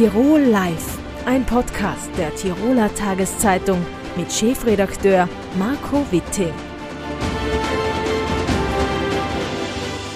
Tirol 0.00 0.40
Live, 0.40 0.96
ein 1.26 1.44
Podcast 1.44 2.08
der 2.16 2.34
Tiroler 2.34 2.88
Tageszeitung 2.94 3.84
mit 4.16 4.32
Chefredakteur 4.32 5.28
Marco 5.58 6.06
Witting. 6.10 6.54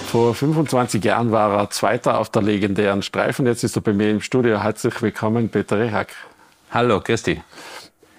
Vor 0.07 0.33
25 0.33 1.03
Jahren 1.03 1.31
war 1.31 1.55
er 1.55 1.69
Zweiter 1.69 2.17
auf 2.17 2.29
der 2.31 2.41
legendären 2.41 3.03
Streifen. 3.03 3.45
Jetzt 3.45 3.63
ist 3.63 3.75
er 3.75 3.83
bei 3.83 3.93
mir 3.93 4.09
im 4.09 4.21
Studio. 4.21 4.59
Herzlich 4.63 4.99
willkommen, 5.03 5.49
Peter 5.49 5.77
Rehack. 5.77 6.15
Hallo, 6.71 6.99
Christi. 6.99 7.43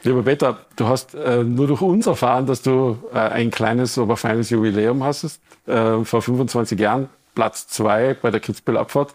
Lieber 0.05 0.23
Peter, 0.23 0.59
du 0.77 0.87
hast 0.87 1.17
äh, 1.17 1.43
nur 1.43 1.67
durch 1.67 1.83
uns 1.83 2.07
erfahren, 2.07 2.47
dass 2.47 2.63
du 2.63 2.97
äh, 3.13 3.19
ein 3.19 3.51
kleines, 3.51 3.99
aber 3.99 4.17
feines 4.17 4.51
Jubiläum 4.51 5.03
hast. 5.03 5.41
Äh, 5.67 6.05
vor 6.05 6.23
25 6.23 6.79
Jahren 6.79 7.09
Platz 7.35 7.67
zwei 7.67 8.15
bei 8.15 8.31
der 8.31 8.39
Kitzbühel-Abfahrt. 8.39 9.13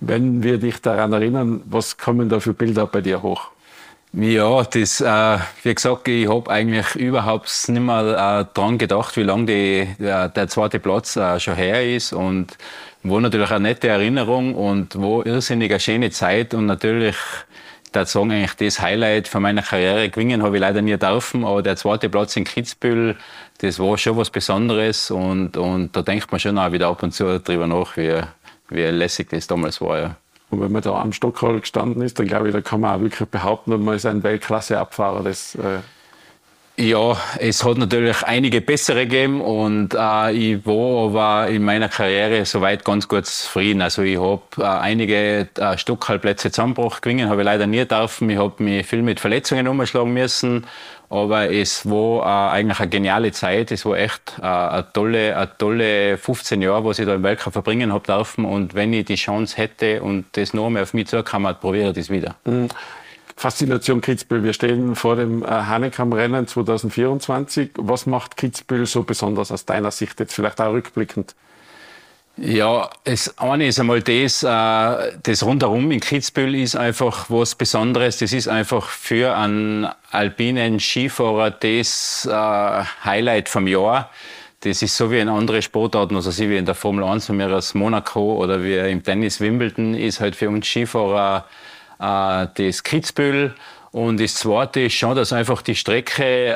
Wenn 0.00 0.42
wir 0.42 0.58
dich 0.58 0.80
daran 0.82 1.12
erinnern, 1.12 1.62
was 1.66 1.96
kommen 1.96 2.28
da 2.28 2.40
für 2.40 2.52
Bilder 2.52 2.86
bei 2.86 3.00
dir 3.00 3.22
hoch? 3.22 3.50
Ja, 4.12 4.62
das, 4.62 5.00
äh, 5.00 5.38
wie 5.64 5.74
gesagt, 5.74 6.06
ich 6.06 6.28
habe 6.28 6.48
eigentlich 6.48 6.94
überhaupt 6.94 7.50
nicht 7.68 7.80
mehr 7.80 8.46
äh, 8.48 8.54
dran 8.54 8.78
gedacht, 8.78 9.16
wie 9.16 9.24
lange 9.24 9.46
die, 9.46 9.88
der, 9.98 10.48
zweite 10.48 10.78
Platz 10.78 11.16
äh, 11.16 11.40
schon 11.40 11.56
her 11.56 11.84
ist 11.84 12.12
und 12.12 12.56
wo 13.02 13.18
natürlich 13.18 13.50
eine 13.50 13.68
nette 13.68 13.88
Erinnerung 13.88 14.54
und 14.54 14.94
wo 14.94 15.22
irrsinnig 15.22 15.72
eine 15.72 15.80
schöne 15.80 16.10
Zeit 16.10 16.54
und 16.54 16.66
natürlich 16.66 17.16
der 17.94 18.06
sagen 18.06 18.32
eigentlich 18.32 18.54
das 18.54 18.80
Highlight 18.80 19.28
von 19.28 19.42
meiner 19.42 19.62
Karriere 19.62 20.08
gewinnen 20.10 20.42
habe 20.42 20.56
ich 20.56 20.60
leider 20.60 20.82
nie 20.82 20.96
dürfen, 20.96 21.44
aber 21.44 21.62
der 21.62 21.76
zweite 21.76 22.08
Platz 22.08 22.36
in 22.36 22.44
Kitzbühel, 22.44 23.16
das 23.58 23.78
war 23.78 23.96
schon 23.98 24.16
was 24.16 24.30
Besonderes 24.30 25.10
und, 25.10 25.56
und 25.56 25.94
da 25.94 26.02
denkt 26.02 26.30
man 26.30 26.40
schon 26.40 26.58
auch 26.58 26.72
wieder 26.72 26.88
ab 26.88 27.02
und 27.02 27.12
zu 27.12 27.40
drüber 27.40 27.66
nach, 27.66 27.96
wie, 27.96 28.20
wie 28.74 28.82
lässig 28.82 29.28
das 29.30 29.46
damals 29.46 29.80
war. 29.80 29.98
Ja. 29.98 30.16
Und 30.50 30.60
wenn 30.60 30.72
man 30.72 30.82
da 30.82 31.00
am 31.00 31.12
Stockhall 31.12 31.60
gestanden 31.60 32.02
ist, 32.02 32.18
dann 32.18 32.26
glaube 32.26 32.48
ich, 32.48 32.54
da 32.54 32.60
kann 32.60 32.80
man 32.80 32.96
auch 32.96 33.00
wirklich 33.00 33.28
behaupten, 33.28 33.82
man 33.84 33.96
ist 33.96 34.06
ein 34.06 34.22
Weltklasse-Abfahrer. 34.22 35.22
Das, 35.22 35.54
äh 35.56 35.78
ja, 36.76 37.16
es 37.38 37.64
hat 37.64 37.78
natürlich 37.78 38.24
einige 38.24 38.60
bessere 38.60 39.06
gegeben 39.06 39.40
und 39.40 39.94
äh, 39.94 40.32
ich 40.32 40.66
war 40.66 41.06
aber 41.06 41.48
in 41.48 41.62
meiner 41.62 41.88
Karriere 41.88 42.44
soweit 42.46 42.84
ganz 42.84 43.06
gut 43.06 43.26
zufrieden. 43.26 43.80
Also 43.80 44.02
ich 44.02 44.18
habe 44.18 44.42
äh, 44.58 44.64
einige 44.64 45.48
äh, 45.56 45.78
Stockhalbplätze 45.78 46.50
zusammengebracht, 46.50 47.00
gewinnen 47.00 47.28
habe 47.28 47.42
ich 47.42 47.44
leider 47.44 47.68
nie 47.68 47.84
dürfen. 47.84 48.28
Ich 48.28 48.38
habe 48.38 48.60
mich 48.60 48.84
viel 48.86 49.02
mit 49.02 49.20
Verletzungen 49.20 49.68
umschlagen 49.68 50.12
müssen, 50.12 50.66
aber 51.14 51.50
es 51.50 51.88
war 51.88 52.50
äh, 52.50 52.56
eigentlich 52.56 52.80
eine 52.80 52.88
geniale 52.88 53.32
Zeit. 53.32 53.70
Es 53.70 53.86
war 53.86 53.96
echt 53.96 54.38
äh, 54.40 54.42
eine, 54.42 54.86
tolle, 54.92 55.36
eine 55.36 55.56
tolle 55.56 56.18
15 56.18 56.60
Jahre, 56.60 56.84
was 56.84 56.98
ich 56.98 57.06
da 57.06 57.14
im 57.14 57.22
Weltcup 57.22 57.52
verbringen 57.52 57.92
habe 57.92 58.04
dürfen. 58.04 58.44
Und 58.44 58.74
wenn 58.74 58.92
ich 58.92 59.04
die 59.04 59.14
Chance 59.14 59.56
hätte 59.56 60.02
und 60.02 60.26
das 60.32 60.54
noch 60.54 60.70
mehr 60.70 60.82
auf 60.82 60.92
mich 60.92 61.06
zukam, 61.06 61.48
probiere 61.60 61.90
ich 61.90 61.96
das 61.96 62.10
wieder. 62.10 62.36
Mhm. 62.44 62.68
Faszination 63.36 64.00
Kitzbühel. 64.00 64.44
Wir 64.44 64.52
stehen 64.52 64.94
vor 64.94 65.16
dem 65.16 65.42
äh, 65.42 65.46
Hanekam-Rennen 65.46 66.46
2024. 66.46 67.70
Was 67.76 68.06
macht 68.06 68.36
Kitzbühel 68.36 68.86
so 68.86 69.02
besonders 69.02 69.50
aus 69.50 69.64
deiner 69.64 69.90
Sicht, 69.90 70.20
jetzt 70.20 70.34
vielleicht 70.34 70.60
auch 70.60 70.72
rückblickend? 70.72 71.34
Ja, 72.36 72.90
das 73.04 73.38
eine 73.38 73.68
ist 73.68 73.78
einmal 73.78 74.02
das, 74.02 74.42
äh, 74.42 75.12
das 75.22 75.44
rundherum 75.44 75.92
in 75.92 76.00
Kitzbühel 76.00 76.56
ist 76.56 76.74
einfach 76.74 77.30
was 77.30 77.54
Besonderes. 77.54 78.18
Das 78.18 78.32
ist 78.32 78.48
einfach 78.48 78.88
für 78.88 79.36
einen 79.36 79.86
alpinen 80.10 80.80
Skifahrer 80.80 81.52
das 81.52 82.26
äh, 82.28 82.34
Highlight 83.04 83.48
vom 83.48 83.68
Jahr. 83.68 84.10
Das 84.60 84.82
ist 84.82 84.96
so 84.96 85.12
wie 85.12 85.20
in 85.20 85.28
anderen 85.28 85.62
Sportarten, 85.62 86.16
also 86.16 86.36
wie 86.36 86.56
in 86.56 86.66
der 86.66 86.74
Formel 86.74 87.04
1 87.04 87.26
von 87.26 87.36
mir 87.36 87.54
aus 87.54 87.74
Monaco 87.74 88.42
oder 88.42 88.64
wie 88.64 88.78
im 88.78 89.04
Tennis 89.04 89.40
Wimbledon, 89.40 89.94
ist 89.94 90.18
halt 90.18 90.34
für 90.34 90.48
uns 90.48 90.66
Skifahrer 90.66 91.44
äh, 92.00 92.48
das 92.56 92.82
Kitzbühel. 92.82 93.54
Und 93.92 94.18
das 94.18 94.34
Zweite 94.34 94.80
ist 94.80 94.94
schon, 94.94 95.14
dass 95.14 95.32
einfach 95.32 95.62
die 95.62 95.76
Strecke 95.76 96.52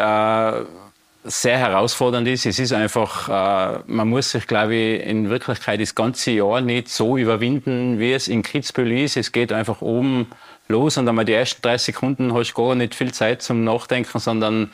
sehr 1.24 1.58
herausfordernd 1.58 2.26
ist. 2.28 2.46
Es 2.46 2.58
ist 2.58 2.72
einfach, 2.72 3.28
äh, 3.28 3.82
man 3.86 4.08
muss 4.08 4.30
sich, 4.30 4.46
glaube 4.46 4.74
ich, 4.74 5.06
in 5.06 5.30
Wirklichkeit 5.30 5.80
das 5.80 5.94
ganze 5.94 6.30
Jahr 6.30 6.60
nicht 6.60 6.88
so 6.88 7.16
überwinden, 7.16 7.98
wie 7.98 8.12
es 8.12 8.28
in 8.28 8.42
Kitzbühel 8.42 8.92
ist. 8.92 9.16
Es 9.16 9.32
geht 9.32 9.52
einfach 9.52 9.82
oben 9.82 10.26
los 10.68 10.96
und 10.98 11.08
einmal 11.08 11.24
die 11.24 11.32
ersten 11.32 11.62
30 11.62 11.94
Sekunden 11.94 12.34
hast 12.34 12.52
du 12.52 12.62
gar 12.62 12.74
nicht 12.74 12.94
viel 12.94 13.12
Zeit 13.12 13.42
zum 13.42 13.64
Nachdenken, 13.64 14.18
sondern 14.18 14.70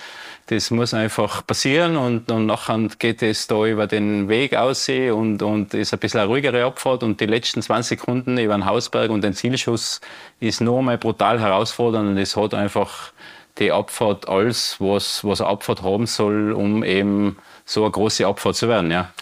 das 0.47 0.71
muss 0.71 0.93
einfach 0.93 1.47
passieren 1.47 1.97
und, 1.97 2.31
und 2.31 2.47
nachher 2.47 2.79
geht 2.99 3.23
es 3.23 3.47
da 3.47 3.65
über 3.65 3.87
den 3.87 4.29
Weg 4.29 4.55
aussehen 4.55 5.15
und, 5.15 5.43
und 5.43 5.73
ist 5.73 5.95
ein 5.95 6.01
bisschen 6.01 6.21
eine 6.21 6.29
ruhigere 6.29 6.65
Abfahrt 6.65 7.03
und 7.03 7.21
die 7.21 7.27
letzten 7.27 7.63
20 7.63 8.01
Sekunden 8.01 8.37
über 8.37 8.55
den 8.55 8.67
Hausberg 8.67 9.11
und 9.11 9.23
den 9.23 9.33
Zielschuss 9.33 10.01
ist 10.41 10.61
nur 10.61 10.81
einmal 10.81 10.99
brutal 10.99 11.41
herausfordernd 11.41 12.11
und 12.11 12.19
es 12.19 12.37
hat 12.37 12.53
einfach 12.53 13.13
die 13.59 13.73
Abfahrt 13.73 14.29
alles, 14.29 14.77
was, 14.81 15.25
was 15.25 15.41
eine 15.41 15.51
Abfahrt 15.51 15.83
haben 15.83 16.07
soll, 16.07 16.53
um 16.53 16.83
eben 16.83 17.37
so 17.65 17.83
eine 17.83 17.93
große 17.93 18.27
Abfahrt 18.27 18.57
zu 18.57 18.69
werden. 18.69 18.91
Ja. 18.91 19.13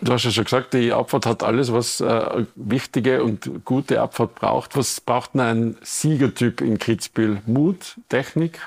Du 0.00 0.12
hast 0.12 0.24
ja 0.24 0.30
schon 0.30 0.44
gesagt, 0.44 0.74
die 0.74 0.92
Abfahrt 0.92 1.26
hat 1.26 1.42
alles, 1.42 1.72
was 1.72 2.00
äh, 2.00 2.44
wichtige 2.54 3.24
und 3.24 3.64
gute 3.64 4.00
Abfahrt 4.00 4.34
braucht. 4.34 4.76
Was 4.76 5.00
braucht 5.00 5.34
denn 5.34 5.40
ein 5.40 5.76
Siegertyp 5.82 6.60
in 6.60 6.78
Kitzbühel? 6.78 7.40
Mut, 7.46 7.96
Technik, 8.08 8.60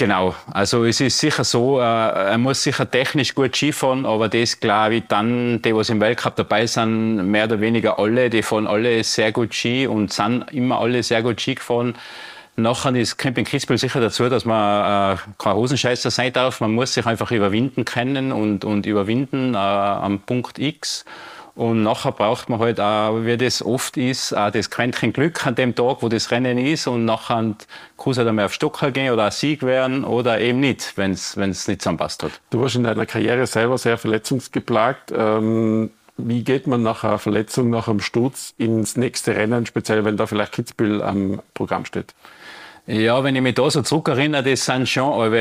Genau, 0.00 0.34
also 0.50 0.86
es 0.86 0.98
ist 1.02 1.18
sicher 1.18 1.44
so, 1.44 1.78
äh, 1.78 1.82
er 1.82 2.38
muss 2.38 2.62
sicher 2.62 2.90
technisch 2.90 3.34
gut 3.34 3.54
Skifahren, 3.54 4.06
aber 4.06 4.30
das 4.30 4.58
glaube 4.58 4.94
ich 4.94 5.02
dann, 5.08 5.60
die, 5.60 5.76
was 5.76 5.90
im 5.90 6.00
Weltcup 6.00 6.36
dabei 6.36 6.66
sind, 6.66 7.30
mehr 7.30 7.44
oder 7.44 7.60
weniger 7.60 7.98
alle, 7.98 8.30
die 8.30 8.42
fahren 8.42 8.66
alle 8.66 9.04
sehr 9.04 9.30
gut 9.30 9.54
Ski 9.54 9.86
und 9.86 10.10
sind 10.10 10.50
immer 10.52 10.80
alle 10.80 11.02
sehr 11.02 11.22
gut 11.22 11.38
Ski 11.38 11.56
gefahren. 11.56 11.96
Nachher 12.62 12.94
ist 12.94 13.16
Camping 13.16 13.44
Kitzbühel 13.44 13.78
sicher 13.78 14.00
dazu, 14.00 14.28
dass 14.28 14.44
man 14.44 15.14
äh, 15.14 15.18
kein 15.38 15.54
Hosenscheißer 15.54 16.10
sein 16.10 16.32
darf. 16.32 16.60
Man 16.60 16.72
muss 16.72 16.94
sich 16.94 17.06
einfach 17.06 17.30
überwinden 17.30 17.84
können 17.84 18.32
und, 18.32 18.64
und 18.64 18.86
überwinden 18.86 19.54
äh, 19.54 19.58
am 19.58 20.20
Punkt 20.20 20.58
X. 20.58 21.04
Und 21.54 21.82
nachher 21.82 22.12
braucht 22.12 22.48
man 22.48 22.58
halt 22.58 22.80
auch, 22.80 23.24
wie 23.24 23.36
das 23.36 23.62
oft 23.62 23.96
ist, 23.96 24.32
auch 24.32 24.50
das 24.50 24.70
Quäntchen 24.70 25.12
Glück 25.12 25.46
an 25.46 25.56
dem 25.56 25.74
Tag, 25.74 25.98
wo 26.00 26.08
das 26.08 26.30
Rennen 26.30 26.56
ist. 26.56 26.86
Und 26.86 27.04
nachher 27.04 27.54
kann 27.98 28.10
es 28.12 28.18
halt 28.18 28.28
einmal 28.28 28.46
auf 28.46 28.54
Stocker 28.54 28.90
gehen 28.90 29.12
oder 29.12 29.24
ein 29.26 29.30
Sieg 29.30 29.62
werden 29.62 30.04
oder 30.04 30.40
eben 30.40 30.60
nicht, 30.60 30.96
wenn 30.96 31.12
es 31.12 31.36
nicht 31.36 31.82
zusammenpasst 31.82 32.22
hat. 32.22 32.32
Du 32.50 32.62
warst 32.62 32.76
in 32.76 32.84
deiner 32.84 33.06
Karriere 33.06 33.46
selber 33.46 33.76
sehr 33.78 33.98
verletzungsgeplagt. 33.98 35.12
Ähm, 35.14 35.90
wie 36.16 36.44
geht 36.44 36.66
man 36.66 36.82
nach 36.82 37.04
einer 37.04 37.18
Verletzung, 37.18 37.70
nach 37.70 37.88
einem 37.88 38.00
Sturz 38.00 38.54
ins 38.58 38.96
nächste 38.96 39.34
Rennen, 39.34 39.66
speziell 39.66 40.04
wenn 40.04 40.16
da 40.16 40.26
vielleicht 40.26 40.52
Kitzbühel 40.52 41.02
am 41.02 41.42
Programm 41.54 41.84
steht? 41.84 42.14
Ja, 42.92 43.22
wenn 43.22 43.36
ich 43.36 43.42
mich 43.42 43.54
da 43.54 43.70
so 43.70 43.82
zurückerinnere, 43.82 44.42
das 44.42 44.64
sind 44.64 44.88
schon 44.88 45.32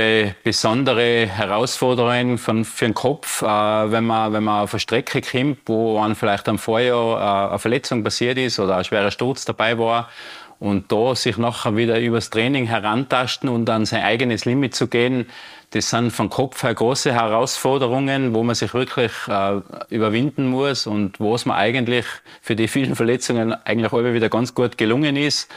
besondere 0.43 1.25
Herausforderungen 1.25 2.37
für, 2.37 2.63
für 2.63 2.85
den 2.85 2.93
Kopf, 2.93 3.41
äh, 3.41 3.45
wenn, 3.47 4.05
man, 4.05 4.33
wenn 4.33 4.43
man 4.43 4.61
auf 4.61 4.75
eine 4.75 4.79
Strecke 4.79 5.19
kommt, 5.19 5.57
wo 5.65 5.97
man 5.97 6.13
vielleicht 6.13 6.47
am 6.47 6.59
Vorjahr 6.59 7.47
äh, 7.47 7.49
eine 7.49 7.57
Verletzung 7.57 8.03
passiert 8.03 8.37
ist 8.37 8.59
oder 8.59 8.77
ein 8.77 8.83
schwerer 8.83 9.09
Sturz 9.09 9.45
dabei 9.45 9.79
war 9.79 10.09
und 10.59 10.91
da 10.91 11.15
sich 11.15 11.37
nachher 11.37 11.75
wieder 11.75 11.99
übers 11.99 12.29
Training 12.29 12.67
herantasten 12.67 13.49
und 13.49 13.67
an 13.67 13.87
sein 13.87 14.03
eigenes 14.03 14.45
Limit 14.45 14.75
zu 14.75 14.87
gehen, 14.87 15.25
das 15.71 15.89
sind 15.89 16.11
vom 16.11 16.29
Kopf 16.29 16.61
her 16.61 16.75
große 16.75 17.13
Herausforderungen, 17.13 18.35
wo 18.35 18.43
man 18.43 18.53
sich 18.53 18.75
wirklich 18.75 19.11
äh, 19.27 19.61
überwinden 19.89 20.45
muss 20.45 20.85
und 20.85 21.19
wo 21.19 21.33
es 21.33 21.47
mir 21.47 21.55
eigentlich 21.55 22.05
für 22.41 22.55
die 22.55 22.67
vielen 22.67 22.95
Verletzungen 22.95 23.55
eigentlich 23.65 23.91
alle 23.91 24.13
wieder 24.13 24.29
ganz 24.29 24.53
gut 24.53 24.77
gelungen 24.77 25.15
ist. 25.15 25.49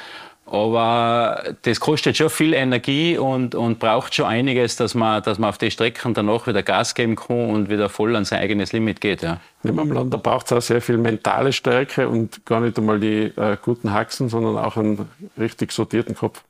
Aber 0.45 1.55
das 1.63 1.81
kostet 1.81 2.17
schon 2.17 2.29
viel 2.29 2.53
Energie 2.53 3.17
und, 3.17 3.55
und 3.55 3.79
braucht 3.79 4.15
schon 4.15 4.27
einiges, 4.27 4.77
dass 4.77 4.95
man, 4.95 5.23
dass 5.23 5.39
man 5.39 5.49
auf 5.49 5.57
die 5.57 5.71
Strecken 5.71 6.15
danach 6.15 6.47
wieder 6.47 6.63
Gas 6.63 6.95
geben 6.95 7.17
kann 7.17 7.49
und 7.51 7.71
wieder 7.71 7.89
voll 7.89 8.17
an 8.17 8.25
sein 8.25 8.41
eigenes 8.41 8.73
Limit 8.73 9.01
geht. 9.01 9.23
Ja. 9.23 9.41
Nehmen 9.63 9.89
wir 9.89 10.05
da 10.05 10.17
braucht 10.17 10.47
es 10.47 10.53
auch 10.53 10.61
sehr 10.61 10.83
viel 10.83 10.99
mentale 10.99 11.53
Stärke 11.53 12.09
und 12.09 12.45
gar 12.45 12.61
nicht 12.61 12.77
einmal 12.77 12.99
die 12.99 13.33
äh, 13.37 13.57
guten 13.63 13.93
Haxen, 13.93 14.29
sondern 14.29 14.59
auch 14.59 14.77
einen 14.77 15.09
richtig 15.39 15.73
sortierten 15.73 16.17
Kopf. 16.17 16.43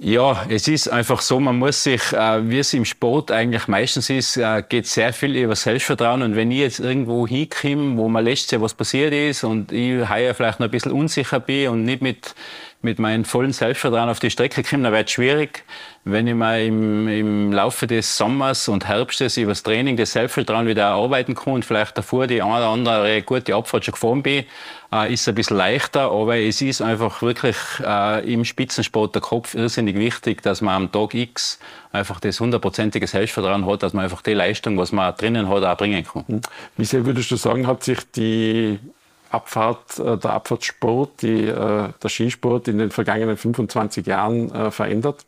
Ja, 0.00 0.44
es 0.48 0.68
ist 0.68 0.86
einfach 0.86 1.20
so, 1.20 1.40
man 1.40 1.58
muss 1.58 1.82
sich, 1.82 2.12
äh, 2.12 2.48
wie 2.48 2.60
es 2.60 2.72
im 2.72 2.84
Sport 2.84 3.32
eigentlich 3.32 3.66
meistens 3.66 4.08
ist, 4.08 4.36
äh, 4.36 4.62
geht 4.68 4.86
sehr 4.86 5.12
viel 5.12 5.34
über 5.34 5.56
Selbstvertrauen. 5.56 6.22
Und 6.22 6.36
wenn 6.36 6.52
ich 6.52 6.58
jetzt 6.58 6.78
irgendwo 6.78 7.26
hinkomme, 7.26 7.96
wo 7.96 8.08
man 8.08 8.24
letztes 8.24 8.52
Jahr 8.52 8.62
was 8.62 8.74
passiert 8.74 9.12
ist 9.12 9.42
und 9.42 9.72
ich 9.72 10.08
heuer 10.08 10.34
vielleicht 10.34 10.60
noch 10.60 10.68
ein 10.68 10.70
bisschen 10.70 10.92
unsicher 10.92 11.40
bin 11.40 11.70
und 11.70 11.84
nicht 11.84 12.00
mit 12.00 12.36
mit 12.80 13.00
meinem 13.00 13.24
vollen 13.24 13.52
Selbstvertrauen 13.52 14.08
auf 14.08 14.20
die 14.20 14.30
Strecke 14.30 14.62
komme, 14.62 14.84
dann 14.84 14.92
wird 14.92 15.08
es 15.08 15.12
schwierig. 15.12 15.64
Wenn 16.04 16.28
ich 16.28 16.34
mal 16.34 16.62
im, 16.62 17.08
im 17.08 17.52
Laufe 17.52 17.88
des 17.88 18.16
Sommers 18.16 18.68
und 18.68 18.86
Herbstes 18.86 19.36
über 19.36 19.50
das 19.50 19.64
Training 19.64 19.96
das 19.96 20.12
Selbstvertrauen 20.12 20.66
wieder 20.66 20.82
erarbeiten 20.82 21.34
kann 21.34 21.54
und 21.54 21.64
vielleicht 21.64 21.98
davor 21.98 22.28
die 22.28 22.40
eine 22.40 22.52
oder 22.52 22.68
andere 22.68 23.22
gute 23.22 23.54
Abfahrt 23.56 23.84
schon 23.84 23.92
gefahren 23.92 24.22
bin, 24.22 24.44
äh, 24.92 25.12
ist 25.12 25.22
es 25.22 25.28
ein 25.28 25.34
bisschen 25.34 25.56
leichter. 25.56 26.12
Aber 26.12 26.36
es 26.36 26.62
ist 26.62 26.80
einfach 26.80 27.20
wirklich 27.20 27.56
äh, 27.84 28.32
im 28.32 28.44
Spitzensport 28.44 29.14
der 29.14 29.22
Kopf 29.22 29.54
irrsinnig 29.54 29.96
wichtig, 29.96 30.42
dass 30.42 30.60
man 30.60 30.74
am 30.76 30.92
Tag 30.92 31.14
X 31.14 31.58
einfach 31.90 32.20
das 32.20 32.38
hundertprozentige 32.38 33.08
Selbstvertrauen 33.08 33.66
hat, 33.66 33.82
dass 33.82 33.92
man 33.92 34.04
einfach 34.04 34.22
die 34.22 34.34
Leistung, 34.34 34.78
was 34.78 34.92
man 34.92 35.14
drinnen 35.16 35.48
hat, 35.48 35.64
auch 35.64 35.76
bringen 35.76 36.04
kann. 36.04 36.42
Wie 36.76 36.84
sehr 36.84 37.04
würdest 37.04 37.30
du 37.32 37.36
sagen, 37.36 37.66
hat 37.66 37.82
sich 37.82 37.98
die 38.12 38.78
Abfahrt, 39.30 39.98
äh, 39.98 40.16
der 40.16 40.32
Abfahrtssport, 40.32 41.22
die, 41.22 41.46
äh, 41.46 41.88
der 42.02 42.08
Skisport 42.08 42.68
in 42.68 42.78
den 42.78 42.90
vergangenen 42.90 43.36
25 43.36 44.06
Jahren 44.06 44.50
äh, 44.52 44.70
verändert? 44.70 45.24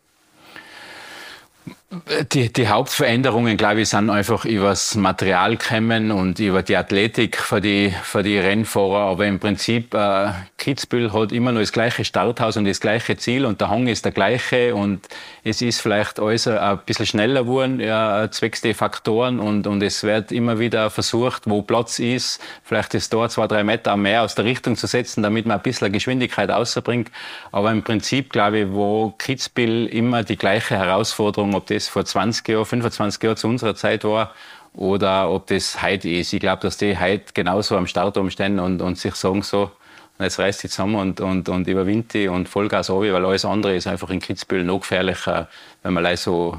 Die, 2.33 2.53
die 2.53 2.69
Hauptveränderungen, 2.69 3.57
glaube 3.57 3.81
ich, 3.81 3.89
sind 3.89 4.11
einfach 4.11 4.45
über 4.45 4.69
das 4.69 4.95
Material 4.95 5.57
kommen 5.57 6.13
und 6.13 6.39
über 6.39 6.63
die 6.63 6.77
Athletik 6.77 7.37
für 7.37 7.61
die, 7.61 7.93
für 8.05 8.23
die 8.23 8.39
Rennfahrer. 8.39 9.11
Aber 9.11 9.27
im 9.27 9.41
Prinzip, 9.41 9.93
äh, 9.95 10.29
Kitzbühel 10.57 11.13
hat 11.13 11.33
immer 11.33 11.51
noch 11.51 11.59
das 11.59 11.73
gleiche 11.73 12.05
Starthaus 12.05 12.57
und 12.57 12.67
das 12.67 12.79
gleiche 12.81 13.17
Ziel 13.17 13.45
und 13.45 13.61
der 13.61 13.71
Hang 13.71 13.89
ist 13.89 14.05
der 14.05 14.13
gleiche 14.13 14.73
und 14.77 15.01
es 15.43 15.63
ist 15.63 15.81
vielleicht 15.81 16.21
alles 16.21 16.47
ein 16.47 16.79
bisschen 16.87 17.07
schneller 17.07 17.43
geworden, 17.43 17.81
ja, 17.81 18.31
zwecks 18.31 18.61
der 18.61 18.75
Faktoren 18.77 19.41
und, 19.41 19.67
und 19.67 19.83
es 19.83 20.05
wird 20.05 20.31
immer 20.31 20.61
wieder 20.61 20.91
versucht, 20.91 21.49
wo 21.51 21.63
Platz 21.63 21.99
ist, 21.99 22.41
vielleicht 22.63 22.95
ist 22.95 23.13
da 23.13 23.29
zwei, 23.29 23.49
drei 23.49 23.65
Meter 23.65 23.97
mehr 23.97 24.23
aus 24.23 24.35
der 24.37 24.45
Richtung 24.45 24.77
zu 24.77 24.87
setzen, 24.87 25.23
damit 25.23 25.47
man 25.47 25.57
ein 25.57 25.63
bisschen 25.63 25.91
Geschwindigkeit 25.91 26.51
außerbringt. 26.51 27.11
Aber 27.51 27.73
im 27.73 27.83
Prinzip, 27.83 28.31
glaube 28.31 28.61
ich, 28.61 28.71
wo 28.71 29.15
Kitzbühel 29.19 29.87
immer 29.87 30.23
die 30.23 30.37
gleiche 30.37 30.77
Herausforderung, 30.77 31.55
ob 31.55 31.67
das 31.67 31.80
vor 31.89 32.05
20 32.05 32.47
Jahren, 32.49 32.65
25 32.65 33.23
Jahren 33.23 33.37
zu 33.37 33.49
unserer 33.49 33.75
Zeit 33.75 34.05
war 34.05 34.35
oder 34.75 35.31
ob 35.31 35.47
das 35.47 35.83
heute 35.83 36.09
ist. 36.09 36.33
Ich 36.33 36.41
glaube, 36.41 36.63
dass 36.63 36.77
die 36.77 36.99
heute 36.99 37.33
genauso 37.35 37.77
am 37.77 37.87
Start 37.87 38.17
umstehen 38.17 38.59
und, 38.59 38.83
und 38.83 38.99
sich 38.99 39.15
sagen 39.15 39.43
so, 39.43 39.71
jetzt 40.19 40.39
reißt 40.39 40.63
die 40.63 40.69
zusammen 40.69 40.97
und, 40.97 41.21
und, 41.21 41.49
und 41.49 41.67
überwindet 41.67 42.15
die 42.15 42.29
und 42.29 42.49
Vollgas 42.49 42.91
runter, 42.91 43.15
weil 43.15 43.25
alles 43.25 43.45
andere 43.45 43.75
ist 43.75 43.87
einfach 43.87 44.11
in 44.11 44.21
Kitzbühel 44.21 44.65
noch 44.65 44.81
gefährlicher, 44.81 45.49
wenn 45.83 45.95
man 45.95 46.17
so 46.17 46.59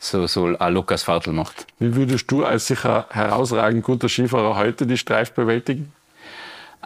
so, 0.00 0.26
so 0.26 0.56
ein 0.58 0.72
Lukas 0.74 1.02
Fahrtl 1.02 1.30
macht. 1.32 1.66
Wie 1.78 1.94
würdest 1.94 2.30
du 2.30 2.44
als 2.44 2.66
sicher 2.66 3.06
herausragend 3.10 3.84
guter 3.84 4.08
Skifahrer 4.08 4.56
heute 4.56 4.86
die 4.86 4.96
Streif 4.96 5.32
bewältigen? 5.32 5.92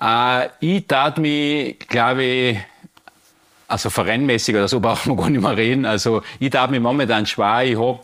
Äh, 0.00 0.48
ich 0.60 0.86
tat 0.86 1.18
mich, 1.18 1.78
glaube 1.78 2.24
ich, 2.24 2.58
also 3.68 3.90
verrennmäßig 3.90 4.54
oder 4.54 4.68
so 4.68 4.80
brauchen 4.80 5.12
wir 5.12 5.16
gar 5.16 5.30
nicht 5.30 5.40
mehr 5.40 5.56
reden. 5.56 5.84
Also 5.86 6.22
ich 6.38 6.50
darf 6.50 6.70
mich 6.70 6.80
momentan 6.80 7.26
schwer. 7.26 7.62
Ich 7.64 7.78
habe 7.78 8.00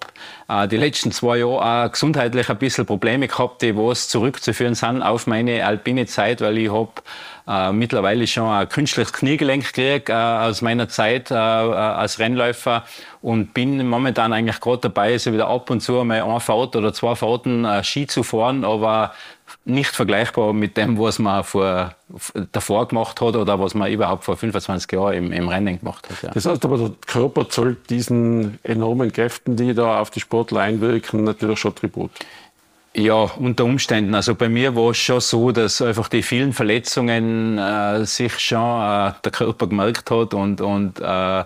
äh, 0.49 0.69
die 0.69 0.77
letzten 0.77 1.13
zwei 1.13 1.39
Jahre 1.39 1.87
auch 1.87 1.93
gesundheitlich 1.93 2.49
ein 2.49 2.59
bisschen 2.59 2.87
Probleme 2.87 3.29
gehabt, 3.29 3.63
die 3.63 3.77
was 3.77 4.09
zurückzuführen 4.09 4.75
sind 4.75 5.03
auf 5.03 5.27
meine 5.27 5.65
alpine 5.65 6.07
Zeit, 6.07 6.41
weil 6.41 6.59
ich 6.59 6.73
habe 6.73 6.91
äh, 7.47 7.73
mittlerweile 7.73 8.27
schon 8.27 8.49
ein 8.49 8.69
künstliches 8.69 9.13
Kniegelenk 9.13 9.73
gekriegt 9.73 10.09
äh, 10.09 10.13
aus 10.13 10.63
meiner 10.63 10.89
Zeit 10.89 11.31
äh, 11.31 11.35
äh, 11.35 11.37
als 11.37 12.19
Rennläufer 12.19 12.85
und 13.23 13.55
bin 13.55 13.87
momentan 13.89 14.33
eigentlich 14.33 14.61
gerade 14.61 14.83
dabei, 14.83 15.19
so 15.19 15.33
wieder 15.33 15.49
ab 15.49 15.69
und 15.69 15.81
zu 15.81 16.05
mal 16.05 16.23
eine 16.23 16.41
Fahrt 16.41 16.77
oder 16.77 16.93
zwei 16.93 17.15
Fahrten 17.15 17.65
äh, 17.65 17.83
Ski 17.83 18.07
zu 18.07 18.23
fahren, 18.23 18.65
aber 18.65 19.13
nicht 19.65 19.91
vergleichbar 19.91 20.53
mit 20.53 20.77
dem, 20.77 20.99
was 20.99 21.19
man 21.19 21.45
vor, 21.45 21.95
davor 22.53 22.89
gemacht 22.89 23.21
hat 23.21 23.37
oder 23.37 23.59
was 23.61 23.75
man 23.75 23.91
überhaupt 23.91 24.25
vor 24.25 24.37
25 24.37 24.91
Jahren 24.93 25.15
im, 25.15 25.33
im 25.33 25.49
Rennen 25.49 25.79
gemacht 25.79 26.09
hat. 26.09 26.23
Ja. 26.23 26.31
Das 26.31 26.47
heißt 26.47 26.65
aber, 26.65 26.79
der 26.79 26.93
Körper 27.07 27.49
zollt 27.49 27.91
diesen 27.91 28.59
enormen 28.63 29.13
Kräften, 29.13 29.57
die 29.57 29.75
da 29.75 30.01
auf 30.01 30.11
die 30.11 30.21
Sportler 30.21 30.61
einwirken, 30.61 31.25
natürlich 31.25 31.59
schon 31.59 31.75
Tribut. 31.75 32.11
Ja, 32.93 33.15
unter 33.15 33.65
Umständen. 33.65 34.15
Also 34.15 34.35
bei 34.35 34.49
mir 34.49 34.75
war 34.75 34.91
es 34.91 34.99
schon 34.99 35.21
so, 35.21 35.53
dass 35.53 35.81
einfach 35.81 36.09
die 36.09 36.23
vielen 36.23 36.53
Verletzungen 36.53 37.57
äh, 37.57 38.05
sich 38.05 38.37
schon 38.41 38.59
äh, 38.59 39.13
der 39.25 39.33
Körper 39.33 39.69
gemerkt 39.69 40.11
hat 40.11 40.35
und, 40.35 40.61
und 40.61 40.99
äh, 40.99 41.45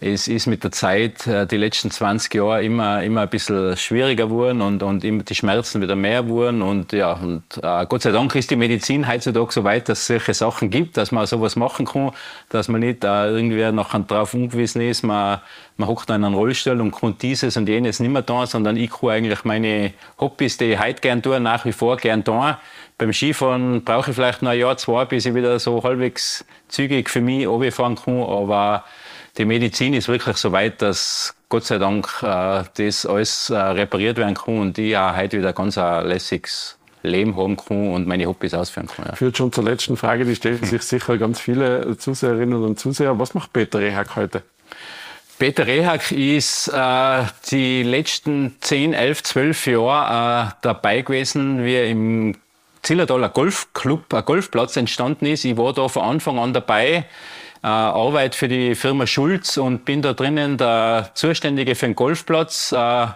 es 0.00 0.28
ist 0.28 0.46
mit 0.46 0.62
der 0.62 0.70
Zeit, 0.70 1.26
äh, 1.26 1.44
die 1.44 1.56
letzten 1.56 1.90
20 1.90 2.32
Jahre, 2.32 2.62
immer, 2.62 3.02
immer 3.02 3.22
ein 3.22 3.28
bisschen 3.28 3.76
schwieriger 3.76 4.26
geworden 4.28 4.60
und, 4.60 4.84
und 4.84 5.02
immer 5.02 5.24
die 5.24 5.34
Schmerzen 5.34 5.82
wieder 5.82 5.96
mehr 5.96 6.28
wurden. 6.28 6.62
Und 6.62 6.92
ja, 6.92 7.14
und 7.14 7.42
äh, 7.60 7.84
Gott 7.86 8.02
sei 8.02 8.12
Dank 8.12 8.32
ist 8.36 8.48
die 8.52 8.56
Medizin 8.56 9.08
heutzutage 9.08 9.52
so 9.52 9.64
weit, 9.64 9.88
dass 9.88 9.98
es 9.98 10.06
solche 10.06 10.34
Sachen 10.34 10.70
gibt, 10.70 10.96
dass 10.96 11.10
man 11.10 11.26
sowas 11.26 11.56
machen 11.56 11.84
kann, 11.84 12.12
dass 12.48 12.68
man 12.68 12.80
nicht 12.80 13.02
äh, 13.02 13.28
irgendwie 13.28 13.72
nachher 13.72 13.98
drauf 14.00 14.34
ungewiesen 14.34 14.82
ist, 14.82 15.02
man, 15.02 15.40
man 15.76 15.88
hockt 15.88 16.08
in 16.10 16.24
einem 16.24 16.34
Rollstuhl 16.34 16.80
und 16.80 16.92
kann 16.92 17.16
dieses 17.20 17.56
und 17.56 17.68
jenes 17.68 17.98
nicht 17.98 18.12
mehr 18.12 18.24
tun, 18.24 18.46
sondern 18.46 18.76
ich 18.76 18.90
kann 18.90 19.10
eigentlich 19.10 19.44
meine 19.44 19.94
Hobbys, 20.20 20.58
die 20.58 20.72
ich 20.72 20.80
heute 20.80 21.00
gern 21.00 21.22
tue, 21.22 21.40
nach 21.40 21.64
wie 21.64 21.72
vor 21.72 21.96
gern 21.96 22.22
tun. 22.22 22.54
Beim 22.98 23.12
Skifahren 23.12 23.82
brauche 23.82 24.10
ich 24.10 24.14
vielleicht 24.16 24.42
noch 24.42 24.52
ein 24.52 24.58
Jahr, 24.60 24.76
zwei, 24.76 25.04
bis 25.06 25.26
ich 25.26 25.34
wieder 25.34 25.58
so 25.58 25.82
halbwegs 25.82 26.44
zügig 26.68 27.10
für 27.10 27.20
mich 27.20 27.48
runterfahren 27.48 27.96
kann, 27.96 28.22
aber 28.22 28.84
die 29.38 29.44
Medizin 29.44 29.94
ist 29.94 30.08
wirklich 30.08 30.36
so 30.36 30.52
weit, 30.52 30.82
dass 30.82 31.34
Gott 31.48 31.64
sei 31.64 31.78
Dank 31.78 32.08
äh, 32.22 32.64
das 32.74 33.06
alles 33.06 33.50
äh, 33.50 33.56
repariert 33.56 34.18
werden 34.18 34.34
kann 34.34 34.58
und 34.58 34.78
ich 34.78 34.96
auch 34.96 35.16
heute 35.16 35.38
wieder 35.38 35.52
ganz 35.52 35.78
ein 35.78 36.06
lässiges 36.06 36.76
Leben 37.04 37.36
haben 37.36 37.56
kann 37.56 37.92
und 37.92 38.06
meine 38.08 38.26
Hobbys 38.26 38.52
ausführen 38.52 38.88
kann. 38.88 39.06
Ja. 39.06 39.14
Führt 39.14 39.36
schon 39.36 39.52
zur 39.52 39.64
letzten 39.64 39.96
Frage, 39.96 40.24
die 40.24 40.34
stellen 40.34 40.62
sich 40.64 40.82
sicher 40.82 41.16
ganz 41.16 41.40
viele 41.40 41.96
Zuseherinnen 41.96 42.62
und 42.62 42.78
Zuseher. 42.80 43.18
Was 43.18 43.34
macht 43.34 43.52
Peter 43.52 43.78
Rehak 43.78 44.16
heute? 44.16 44.42
Peter 45.38 45.68
Rehak 45.68 46.10
ist 46.10 46.66
äh, 46.68 47.22
die 47.52 47.84
letzten 47.84 48.56
10, 48.60 48.92
11, 48.92 49.22
12 49.22 49.66
Jahre 49.68 50.48
äh, 50.48 50.52
dabei 50.62 51.02
gewesen, 51.02 51.64
wie 51.64 51.76
im 51.76 52.34
Zillertaler 52.82 53.28
Golfclub, 53.28 54.12
ein 54.12 54.24
Golfplatz 54.24 54.76
entstanden 54.76 55.26
ist. 55.26 55.44
Ich 55.44 55.56
war 55.56 55.72
da 55.72 55.86
von 55.86 56.02
Anfang 56.02 56.40
an 56.40 56.52
dabei 56.52 57.04
äh, 57.62 57.66
arbeite 57.66 58.36
für 58.36 58.48
die 58.48 58.74
Firma 58.74 59.06
Schulz 59.06 59.56
und 59.56 59.84
bin 59.84 60.02
da 60.02 60.12
drinnen 60.12 60.56
der 60.56 61.10
Zuständige 61.14 61.74
für 61.74 61.86
den 61.86 61.94
Golfplatz. 61.94 62.72
Äh, 62.72 63.06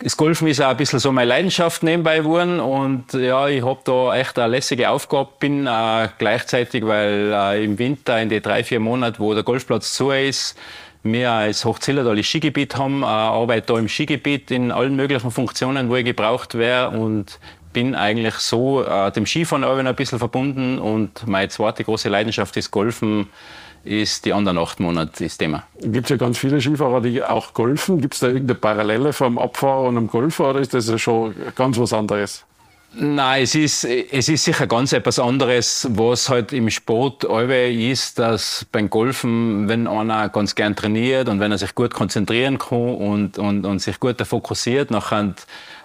das 0.00 0.16
Golfen 0.16 0.48
ist 0.48 0.60
auch 0.60 0.68
ein 0.68 0.76
bisschen 0.76 0.98
so 0.98 1.12
meine 1.12 1.28
Leidenschaft 1.28 1.82
nebenbei 1.82 2.18
geworden 2.18 2.60
und 2.60 3.12
ja, 3.12 3.48
ich 3.48 3.64
habe 3.64 3.80
da 3.84 4.14
echt 4.16 4.38
eine 4.38 4.48
lässige 4.48 4.90
Aufgabe, 4.90 5.30
bin 5.38 5.66
äh, 5.66 6.08
gleichzeitig, 6.18 6.84
weil 6.86 7.32
äh, 7.32 7.64
im 7.64 7.78
Winter 7.78 8.20
in 8.20 8.28
den 8.28 8.42
drei, 8.42 8.64
vier 8.64 8.80
Monaten, 8.80 9.18
wo 9.18 9.32
der 9.34 9.44
Golfplatz 9.44 9.94
zu 9.94 10.10
ist, 10.10 10.58
wir 11.04 11.30
als 11.30 11.64
Hochzillertal 11.64 12.16
das 12.16 12.26
Skigebiet 12.26 12.76
haben, 12.76 13.02
äh, 13.02 13.06
arbeite 13.06 13.72
da 13.72 13.78
im 13.78 13.88
Skigebiet 13.88 14.50
in 14.50 14.72
allen 14.72 14.96
möglichen 14.96 15.30
Funktionen, 15.30 15.88
wo 15.88 15.96
ich 15.96 16.04
gebraucht 16.04 16.56
wäre 16.56 16.90
und 16.90 17.38
bin 17.74 17.94
eigentlich 17.94 18.36
so 18.36 18.82
äh, 18.82 19.12
dem 19.12 19.26
Skifahren 19.26 19.64
auch 19.64 19.76
ein 19.76 19.94
bisschen 19.94 20.18
verbunden 20.18 20.78
und 20.78 21.26
meine 21.26 21.50
zweite 21.50 21.84
große 21.84 22.08
Leidenschaft 22.08 22.56
ist 22.56 22.70
Golfen 22.70 23.28
ist 23.84 24.24
die 24.24 24.32
anderen 24.32 24.56
acht 24.56 24.80
Monate 24.80 25.24
das 25.24 25.36
Thema. 25.36 25.64
Gibt 25.82 26.06
es 26.06 26.10
ja 26.10 26.16
ganz 26.16 26.38
viele 26.38 26.58
Skifahrer, 26.58 27.02
die 27.02 27.22
auch 27.22 27.52
golfen. 27.52 28.00
Gibt 28.00 28.14
es 28.14 28.20
da 28.20 28.28
irgendeine 28.28 28.58
Parallele 28.58 29.12
vom 29.12 29.38
Abfahrer 29.38 29.82
und 29.82 29.96
dem 29.96 30.06
Golfer 30.06 30.50
oder 30.50 30.60
ist 30.60 30.72
das 30.72 30.98
schon 30.98 31.34
ganz 31.54 31.78
was 31.78 31.92
anderes? 31.92 32.46
Nein, 32.96 33.42
es 33.42 33.54
ist, 33.56 33.84
es 33.84 34.28
ist 34.28 34.44
sicher 34.44 34.68
ganz 34.68 34.92
etwas 34.92 35.18
anderes, 35.18 35.88
was 35.90 36.28
halt 36.28 36.52
im 36.52 36.70
Sport 36.70 37.24
ist, 37.24 38.18
dass 38.18 38.66
beim 38.70 38.88
Golfen, 38.88 39.68
wenn 39.68 39.88
einer 39.88 40.28
ganz 40.28 40.54
gern 40.54 40.76
trainiert 40.76 41.28
und 41.28 41.40
wenn 41.40 41.50
er 41.50 41.58
sich 41.58 41.74
gut 41.74 41.92
konzentrieren 41.92 42.58
kann 42.58 42.94
und, 42.94 43.38
und, 43.38 43.66
und 43.66 43.80
sich 43.80 43.98
gut 43.98 44.20
fokussiert, 44.24 44.92
nachher 44.92 45.34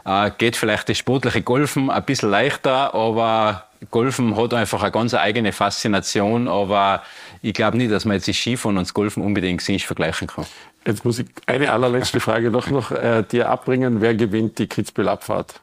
äh, 0.05 0.29
geht 0.37 0.55
vielleicht 0.55 0.89
das 0.89 0.99
sportliche 0.99 1.41
Golfen 1.41 1.89
ein 1.89 2.03
bisschen 2.03 2.29
leichter, 2.29 2.93
aber 2.93 3.65
Golfen 3.89 4.35
hat 4.35 4.53
einfach 4.53 4.83
eine 4.83 4.91
ganz 4.91 5.13
eigene 5.13 5.51
Faszination, 5.51 6.47
aber 6.47 7.01
ich 7.41 7.53
glaube 7.53 7.77
nicht, 7.77 7.91
dass 7.91 8.05
man 8.05 8.15
jetzt 8.15 8.27
das 8.27 8.35
Skifahren 8.35 8.77
und 8.77 8.85
das 8.85 8.93
Golfen 8.93 9.23
unbedingt 9.23 9.61
sich 9.61 9.87
vergleichen 9.87 10.27
kann. 10.27 10.45
Jetzt 10.85 11.05
muss 11.05 11.19
ich 11.19 11.27
eine 11.47 11.71
allerletzte 11.71 12.19
Frage 12.19 12.51
noch, 12.51 12.69
noch 12.69 12.91
äh, 12.91 13.23
dir 13.23 13.49
abbringen. 13.49 14.01
Wer 14.01 14.15
gewinnt 14.15 14.59
die 14.59 14.67
Kitzbühel-Abfahrt? 14.67 15.59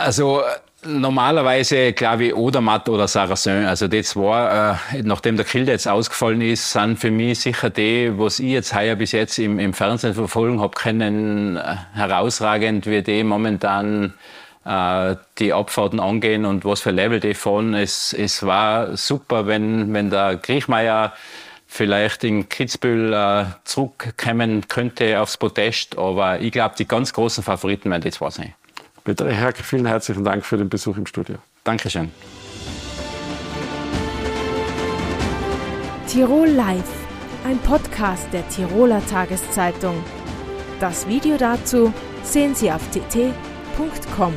Also 0.00 0.42
normalerweise 0.82 1.92
glaube 1.92 2.26
ich 2.26 2.34
Odermatt 2.34 2.88
oder 2.88 3.06
Saracen. 3.06 3.66
Also 3.66 3.86
die 3.86 4.02
zwei, 4.02 4.78
äh, 4.94 5.02
nachdem 5.02 5.36
der 5.36 5.44
Kilde 5.44 5.72
jetzt 5.72 5.86
ausgefallen 5.86 6.40
ist, 6.40 6.72
sind 6.72 6.98
für 6.98 7.10
mich 7.10 7.40
sicher 7.40 7.68
die, 7.68 8.10
was 8.16 8.40
ich 8.40 8.52
jetzt 8.52 8.74
heuer 8.74 8.96
bis 8.96 9.12
jetzt 9.12 9.38
im, 9.38 9.58
im 9.58 9.74
Fernsehen 9.74 10.14
verfolgen 10.14 10.60
habe 10.60 10.74
können, 10.74 11.58
äh, 11.58 11.76
herausragend, 11.92 12.86
wie 12.86 13.02
die 13.02 13.22
momentan 13.24 14.14
äh, 14.64 15.16
die 15.38 15.52
Abfahrten 15.52 16.00
angehen 16.00 16.46
und 16.46 16.64
was 16.64 16.80
für 16.80 16.92
Level 16.92 17.20
die 17.20 17.34
fahren. 17.34 17.74
Es, 17.74 18.14
es 18.14 18.42
war 18.42 18.96
super, 18.96 19.46
wenn, 19.46 19.92
wenn 19.92 20.08
der 20.08 20.36
Griechmeier 20.36 21.12
vielleicht 21.66 22.24
in 22.24 22.48
Kitzbühel 22.48 23.12
äh, 23.12 23.44
zurückkommen 23.64 24.66
könnte 24.66 25.20
aufs 25.20 25.36
Podest, 25.36 25.98
aber 25.98 26.40
ich 26.40 26.52
glaube, 26.52 26.74
die 26.78 26.88
ganz 26.88 27.12
großen 27.12 27.44
Favoriten 27.44 27.90
werden 27.90 28.02
die 28.02 28.10
zwei 28.10 28.30
sein. 28.30 28.54
Peter 29.04 29.30
Herk, 29.30 29.56
vielen 29.58 29.86
herzlichen 29.86 30.24
Dank 30.24 30.44
für 30.44 30.56
den 30.56 30.68
Besuch 30.68 30.96
im 30.96 31.06
Studio. 31.06 31.36
Dankeschön. 31.64 32.10
Tirol 36.06 36.48
Live, 36.48 36.82
ein 37.44 37.58
Podcast 37.58 38.26
der 38.32 38.48
Tiroler 38.48 39.04
Tageszeitung. 39.06 40.02
Das 40.80 41.06
Video 41.06 41.36
dazu 41.36 41.92
sehen 42.24 42.54
Sie 42.54 42.70
auf 42.72 42.82
tt.com. 42.90 44.34